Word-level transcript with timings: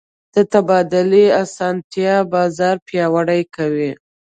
د 0.35 0.37
تبادلې 0.53 1.25
اسانتیا 1.43 2.15
بازار 2.33 2.75
پیاوړی 2.87 3.41
کوي. 3.55 3.91